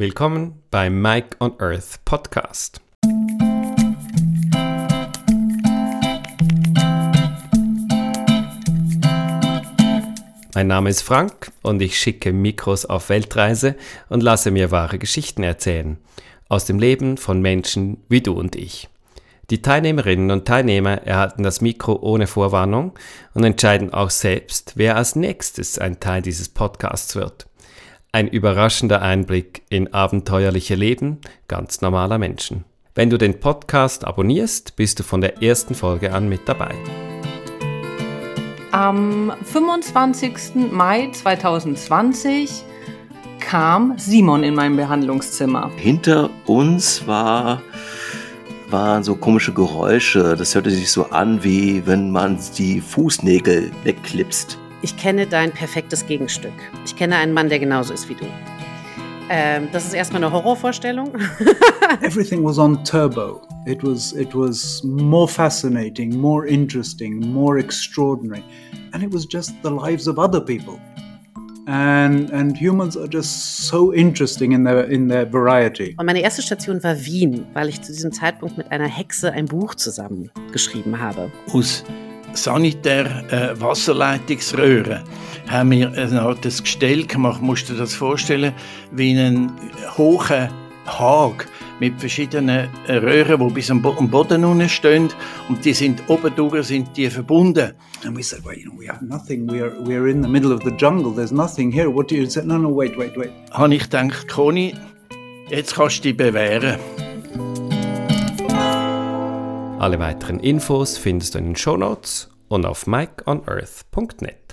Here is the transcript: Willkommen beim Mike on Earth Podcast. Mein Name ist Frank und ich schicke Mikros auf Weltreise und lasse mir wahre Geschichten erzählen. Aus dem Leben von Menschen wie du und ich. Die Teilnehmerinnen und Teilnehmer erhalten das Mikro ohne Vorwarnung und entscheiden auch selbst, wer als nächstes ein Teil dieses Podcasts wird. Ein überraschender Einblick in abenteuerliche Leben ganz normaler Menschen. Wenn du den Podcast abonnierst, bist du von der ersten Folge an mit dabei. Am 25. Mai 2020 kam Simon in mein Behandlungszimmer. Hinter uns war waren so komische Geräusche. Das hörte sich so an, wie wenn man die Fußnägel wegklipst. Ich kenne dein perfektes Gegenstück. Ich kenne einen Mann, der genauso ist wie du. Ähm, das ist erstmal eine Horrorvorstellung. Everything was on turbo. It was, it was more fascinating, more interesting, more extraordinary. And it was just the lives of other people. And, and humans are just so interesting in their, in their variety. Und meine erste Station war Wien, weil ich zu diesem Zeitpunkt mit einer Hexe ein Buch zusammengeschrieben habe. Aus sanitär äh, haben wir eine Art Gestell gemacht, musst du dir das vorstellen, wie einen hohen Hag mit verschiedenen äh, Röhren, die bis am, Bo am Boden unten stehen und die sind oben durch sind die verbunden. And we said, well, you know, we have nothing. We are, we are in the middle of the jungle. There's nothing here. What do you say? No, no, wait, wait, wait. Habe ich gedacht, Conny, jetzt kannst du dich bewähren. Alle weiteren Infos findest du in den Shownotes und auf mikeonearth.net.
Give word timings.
Willkommen 0.00 0.62
beim 0.70 1.02
Mike 1.02 1.36
on 1.40 1.60
Earth 1.60 2.02
Podcast. 2.06 2.80
Mein 10.54 10.68
Name 10.68 10.88
ist 10.88 11.02
Frank 11.02 11.52
und 11.60 11.82
ich 11.82 12.00
schicke 12.00 12.32
Mikros 12.32 12.86
auf 12.86 13.10
Weltreise 13.10 13.76
und 14.08 14.22
lasse 14.22 14.50
mir 14.50 14.70
wahre 14.70 14.98
Geschichten 14.98 15.42
erzählen. 15.42 15.98
Aus 16.48 16.64
dem 16.64 16.78
Leben 16.78 17.18
von 17.18 17.42
Menschen 17.42 17.98
wie 18.08 18.22
du 18.22 18.32
und 18.32 18.56
ich. 18.56 18.88
Die 19.50 19.60
Teilnehmerinnen 19.60 20.30
und 20.30 20.48
Teilnehmer 20.48 21.02
erhalten 21.06 21.42
das 21.42 21.60
Mikro 21.60 21.98
ohne 22.00 22.26
Vorwarnung 22.26 22.98
und 23.34 23.44
entscheiden 23.44 23.92
auch 23.92 24.08
selbst, 24.08 24.72
wer 24.76 24.96
als 24.96 25.14
nächstes 25.14 25.78
ein 25.78 26.00
Teil 26.00 26.22
dieses 26.22 26.48
Podcasts 26.48 27.16
wird. 27.16 27.49
Ein 28.12 28.26
überraschender 28.26 29.02
Einblick 29.02 29.62
in 29.68 29.94
abenteuerliche 29.94 30.74
Leben 30.74 31.18
ganz 31.46 31.80
normaler 31.80 32.18
Menschen. 32.18 32.64
Wenn 32.92 33.08
du 33.08 33.18
den 33.18 33.38
Podcast 33.38 34.04
abonnierst, 34.04 34.74
bist 34.74 34.98
du 34.98 35.04
von 35.04 35.20
der 35.20 35.44
ersten 35.44 35.76
Folge 35.76 36.12
an 36.12 36.28
mit 36.28 36.40
dabei. 36.48 36.74
Am 38.72 39.32
25. 39.44 40.72
Mai 40.72 41.10
2020 41.12 42.64
kam 43.38 43.96
Simon 43.96 44.42
in 44.42 44.56
mein 44.56 44.74
Behandlungszimmer. 44.74 45.70
Hinter 45.76 46.30
uns 46.46 47.06
war 47.06 47.62
waren 48.70 49.04
so 49.04 49.14
komische 49.14 49.52
Geräusche. 49.52 50.34
Das 50.36 50.56
hörte 50.56 50.70
sich 50.70 50.90
so 50.90 51.10
an, 51.10 51.44
wie 51.44 51.86
wenn 51.86 52.10
man 52.10 52.38
die 52.58 52.80
Fußnägel 52.80 53.70
wegklipst. 53.84 54.59
Ich 54.82 54.96
kenne 54.96 55.26
dein 55.26 55.52
perfektes 55.52 56.06
Gegenstück. 56.06 56.52
Ich 56.86 56.96
kenne 56.96 57.16
einen 57.16 57.34
Mann, 57.34 57.50
der 57.50 57.58
genauso 57.58 57.92
ist 57.92 58.08
wie 58.08 58.14
du. 58.14 58.24
Ähm, 59.28 59.68
das 59.72 59.86
ist 59.86 59.92
erstmal 59.92 60.24
eine 60.24 60.32
Horrorvorstellung. 60.32 61.12
Everything 62.00 62.42
was 62.42 62.58
on 62.58 62.82
turbo. 62.82 63.42
It 63.66 63.84
was, 63.84 64.12
it 64.14 64.34
was 64.34 64.82
more 64.82 65.28
fascinating, 65.28 66.18
more 66.18 66.48
interesting, 66.48 67.20
more 67.20 67.60
extraordinary. 67.60 68.42
And 68.92 69.04
it 69.04 69.12
was 69.12 69.26
just 69.30 69.52
the 69.62 69.70
lives 69.70 70.08
of 70.08 70.18
other 70.18 70.40
people. 70.40 70.80
And, 71.66 72.30
and 72.32 72.56
humans 72.56 72.96
are 72.96 73.06
just 73.06 73.68
so 73.68 73.92
interesting 73.92 74.52
in 74.52 74.64
their, 74.64 74.88
in 74.90 75.08
their 75.08 75.30
variety. 75.30 75.94
Und 75.98 76.06
meine 76.06 76.22
erste 76.22 76.40
Station 76.42 76.82
war 76.82 76.96
Wien, 77.04 77.46
weil 77.52 77.68
ich 77.68 77.82
zu 77.82 77.92
diesem 77.92 78.12
Zeitpunkt 78.12 78.56
mit 78.56 78.72
einer 78.72 78.88
Hexe 78.88 79.30
ein 79.30 79.44
Buch 79.44 79.74
zusammengeschrieben 79.74 81.00
habe. 81.00 81.30
Aus 81.52 81.84
sanitär 82.34 83.24
äh, 83.30 83.60
haben 85.48 85.70
wir 85.70 85.92
eine 85.92 86.22
Art 86.22 86.42
Gestell 86.42 87.06
gemacht, 87.06 87.42
musst 87.42 87.68
du 87.68 87.72
dir 87.72 87.80
das 87.80 87.94
vorstellen, 87.94 88.52
wie 88.92 89.18
einen 89.18 89.52
hohen 89.96 90.48
Hag 90.86 91.46
mit 91.80 91.98
verschiedenen 91.98 92.68
äh, 92.86 92.96
Röhren, 92.96 93.48
die 93.48 93.54
bis 93.54 93.70
am, 93.70 93.82
Bo 93.82 93.94
am 93.98 94.08
Boden 94.08 94.44
unten 94.44 94.68
stehen 94.68 95.08
und 95.48 95.64
die 95.64 95.72
sind 95.72 96.02
oben 96.08 96.34
durch 96.36 96.66
sind 96.66 96.96
die 96.96 97.08
verbunden. 97.08 97.72
And 98.04 98.16
we 98.16 98.22
said, 98.22 98.44
well, 98.44 98.56
you 98.56 98.70
know, 98.70 98.78
we 98.78 98.88
have 98.88 99.04
nothing. 99.04 99.50
We 99.50 99.62
are, 99.62 99.72
we 99.84 99.96
are 99.96 100.08
in 100.08 100.22
the 100.22 100.28
middle 100.28 100.52
of 100.52 100.62
the 100.62 100.72
jungle. 100.78 101.12
There's 101.12 101.32
nothing 101.32 101.72
here. 101.72 101.90
What 101.90 102.10
do 102.10 102.16
you 102.16 102.28
say? 102.28 102.44
No, 102.44 102.58
no, 102.58 102.68
wait, 102.74 102.96
wait, 102.96 103.16
wait. 103.16 103.30
Habe 103.50 103.74
ich 103.74 103.82
gedacht, 103.82 104.28
Conny, 104.28 104.74
jetzt 105.50 105.74
kannst 105.74 105.98
du 105.98 106.08
dich 106.08 106.16
bewähren. 106.16 106.78
Alle 109.80 109.98
weiteren 109.98 110.40
Infos 110.40 110.98
findest 110.98 111.34
du 111.34 111.38
in 111.38 111.44
den 111.46 111.56
Shownotes 111.56 112.28
und 112.48 112.66
auf 112.66 112.86
mikeonearth.net. 112.86 114.49